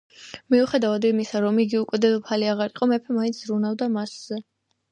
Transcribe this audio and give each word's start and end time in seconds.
მიუხედავად 0.53 1.05
იმისა, 1.09 1.41
რომ 1.43 1.59
იგი 1.65 1.79
უკვე 1.81 2.01
დედოფალი 2.07 2.51
აღარ 2.55 2.73
იყო, 2.75 2.89
მეფე 2.95 3.21
მაინც 3.21 3.45
ზრუნავდა 3.45 3.93
მასზე. 4.01 4.45